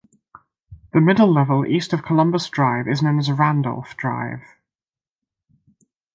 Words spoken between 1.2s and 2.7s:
level East of Columbus